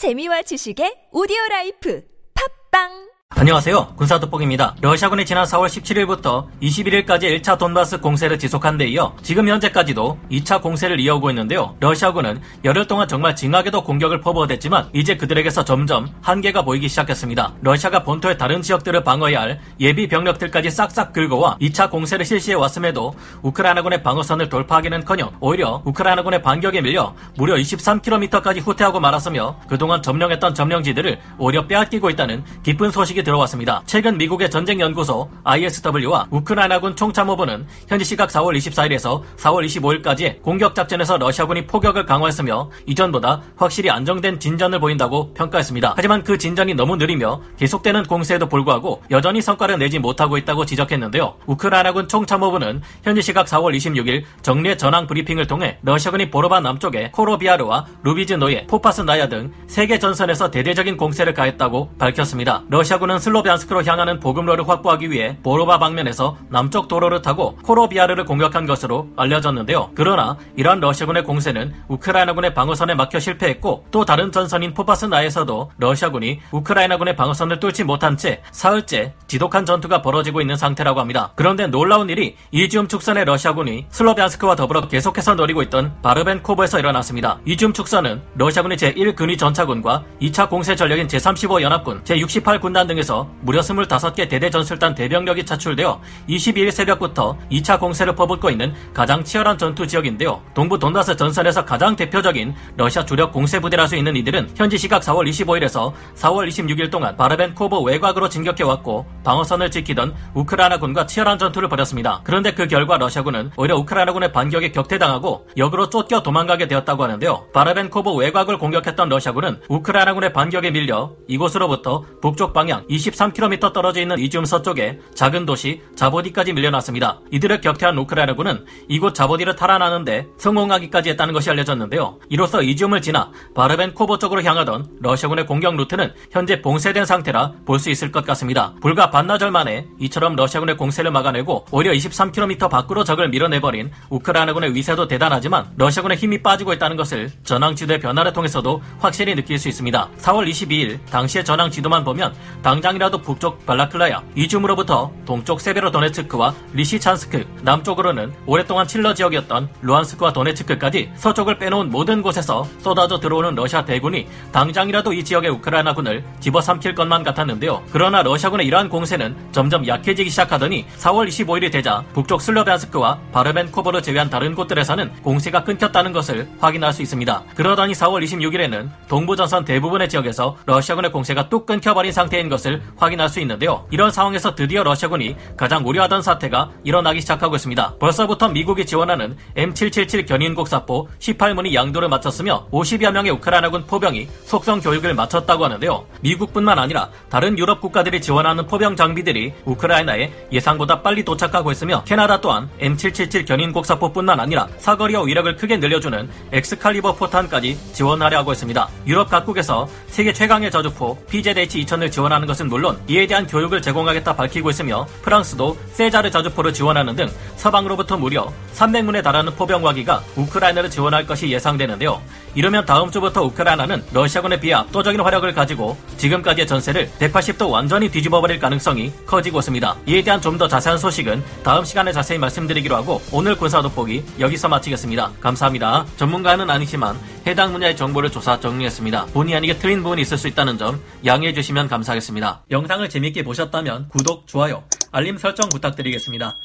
[0.00, 2.00] 재미와 지식의 오디오 life.
[2.32, 3.94] 팟빵 안녕하세요.
[3.96, 4.74] 군사도폭입니다.
[4.82, 11.00] 러시아군이 지난 4월 17일부터 21일까지 1차 돈바스 공세를 지속한 데 이어 지금 현재까지도 2차 공세를
[11.00, 11.74] 이어오고 있는데요.
[11.80, 17.54] 러시아군은 열흘 동안 정말 징하게도 공격을 퍼부어댔지만 이제 그들에게서 점점 한계가 보이기 시작했습니다.
[17.62, 24.02] 러시아가 본토의 다른 지역들을 방어해야 할 예비 병력들까지 싹싹 긁어와 2차 공세를 실시해 왔음에도 우크라이나군의
[24.02, 32.10] 방어선을 돌파하기는커녕 오히려 우크라이나군의 반격에 밀려 무려 23km까지 후퇴하고 말았으며 그동안 점령했던 점령지들을 오히려 빼앗기고
[32.10, 33.82] 있다는 기쁜 소식이 소식이 들어왔습니다.
[33.86, 42.06] 최근 미국의 전쟁연구소 ISW와 우크라이나군 총참모부는 현지 시각 4월 24일에서 4월 25일까지 공격작전에서 러시아군이 포격을
[42.06, 45.94] 강화했으며 이전보다 확실히 안정된 진전을 보인다고 평가했습니다.
[45.96, 51.36] 하지만 그 진전이 너무 느리며 계속되는 공세에도 불구하고 여전히 성과를 내지 못하고 있다고 지적했는데요.
[51.46, 58.66] 우크라이나군 총참모부는 현지 시각 4월 26일 정례 전황 브리핑을 통해 러시아군이 보로바 남쪽의 코로비아르와 루비즈노예,
[58.66, 62.62] 포파스나야 등 세계 전선에서 대대적인 공세를 가했다고 밝혔습니다.
[62.68, 69.08] 러시아군 러시아군은 슬로비안스크로 향하는 보급로를 확보하기 위해 보로바 방면에서 남쪽 도로를 타고 코로비아르를 공격한 것으로
[69.16, 69.90] 알려졌는데요.
[69.94, 77.58] 그러나 이러한 러시아군의 공세는 우크라이나군의 방어선에 막혀 실패했고 또 다른 전선인 포파스나에서도 러시아군이 우크라이나군의 방어선을
[77.58, 81.32] 뚫지 못한 채 사흘째 지독한 전투가 벌어지고 있는 상태라고 합니다.
[81.34, 87.40] 그런데 놀라운 일이 이지움 축선의 러시아군이 슬로비안스크와 더불어 계속해서 노리고 있던 바르벤코브에서 일어났습니다.
[87.44, 94.50] 이지움 축선은 러시아군의 제1근위 전차군과 2차 공세 전력인 제35연합군, 제68군단 등의 등에서 무려 25개 대대
[94.50, 100.40] 전술단 대병력이 차출되어 22일 새벽부터 2차 공세를 퍼붓고 있는 가장 치열한 전투 지역인데요.
[100.54, 105.28] 동부 돈바스 전선에서 가장 대표적인 러시아 주력 공세 부대라 수 있는 이들은 현지 시각 4월
[105.28, 112.20] 25일에서 4월 26일 동안 바르벤코브 외곽으로 진격해왔고 방어선을 지키던 우크라이나군과 치열한 전투를 벌였습니다.
[112.24, 117.46] 그런데 그 결과 러시아군은 오히려 우크라이나군의 반격에 격퇴당하고 역으로 쫓겨 도망가게 되었다고 하는데요.
[117.52, 124.98] 바르벤코브 외곽을 공격했던 러시아군은 우크라이나군의 반격에 밀려 이곳으로부터 북쪽 방향 23km 떨어져 있는 이지움 서쪽에
[125.14, 127.20] 작은 도시 자보디까지 밀려났습니다.
[127.30, 132.18] 이들을 격퇴한 우크라이나군은 이곳 자보디를 탈환하는데 성공하기까지 했다는 것이 알려졌는데요.
[132.28, 138.12] 이로써 이지움을 지나 바르벤코보 쪽으로 향하던 러시아군의 공격 루트는 현재 봉쇄된 상태라 볼 수 있을
[138.12, 138.74] 것 같습니다.
[138.82, 145.70] 불과 반나절 만에 이처럼 러시아군의 공세를 막아내고 오히려 23km 밖으로 적을 밀어내버린 우크라이나군의 위세도 대단하지만
[145.78, 150.10] 러시아군의 힘이 빠지고 있다는 것을 전황 지도의 변화를 통해서도 확실히 느낄 수 있습니다.
[150.18, 158.32] 4월 22일 당시의 전황 지도만 보면 당 당장이라도 북쪽 발라클라야, 이줌으로부터 동쪽 세베로도네츠크와 리시찬스크, 남쪽으로는
[158.46, 165.22] 오랫동안 친러 지역이었던 루안스크와 도네츠크까지 서쪽을 빼놓은 모든 곳에서 쏟아져 들어오는 러시아 대군이 당장이라도 이
[165.22, 167.82] 지역의 우크라이나군을 집어삼킬 것만 같았는데요.
[167.92, 174.54] 그러나 러시아군의 이러한 공세는 점점 약해지기 시작하더니 4월 25일이 되자 북쪽 슬로비안스크와 바르벤코버를 제외한 다른
[174.54, 177.42] 곳들에서는 공세가 끊겼다는 것을 확인할 수 있습니다.
[177.54, 183.40] 그러더니 4월 26일에는 동부전선 대부분의 지역에서 러시아군의 공세가 뚝 끊겨버린 상태인 것을 것을 확인할 수
[183.40, 183.86] 있는데요.
[183.90, 187.94] 이런 상황에서 드디어 러시아군이 가장 우려하던 사태가 일어나기 시작하고 있습니다.
[187.98, 195.64] 벌써부터 미국이 지원하는 M777 견인곡사포 18문이 양도를 마쳤으며 50여 명의 우크라이나군 포병이 속성 교육을 마쳤다고
[195.64, 196.06] 하는데요.
[196.20, 202.68] 미국뿐만 아니라 다른 유럽 국가들이 지원하는 포병 장비들이 우크라이나에 예상보다 빨리 도착하고 있으며 캐나다 또한
[202.80, 208.88] M777 견인곡사포뿐만 아니라 사거리와 위력을 크게 늘려주는 엑스칼리버 포탄까지 지원하려 하고 있습니다.
[209.06, 215.06] 유럽 각국에서 세계 최강의 자주포 PZH-2000을 지원하는 것은 물론 이에 대한 교육을 제공하겠다 밝히고 있으며
[215.22, 222.20] 프랑스도 세자르 자주포를 지원하는 등 서방으로부터 무려 300문에 달하는 포병화기가 우크라이나를 지원할 것이 예상되는데요.
[222.54, 229.12] 이러면 다음 주부터 우크라이나는 러시아군에 비해 압도적인 화력을 가지고 지금까지의 전세를 180도 완전히 뒤집어버릴 가능성이
[229.26, 229.96] 커지고 있습니다.
[230.06, 234.68] 이에 대한 좀 더 자세한 소식은 다음 시간에 자세히 말씀드리기로 하고 오늘 군사 돋보기 여기서
[234.68, 235.32] 마치겠습니다.
[235.40, 236.04] 감사합니다.
[236.18, 239.26] 전문가는 아니지만 해당 분야의 정보를 조사 정리했습니다.
[239.32, 242.64] 본의 아니게 틀린 부분이 있을 수 있다는 점 양해해 주시면 감사하겠습니다.
[242.70, 244.82] 영상을 재밌게 보셨다면 구독, 좋아요,
[245.12, 246.56] 알림 설정 부탁드리겠습니다.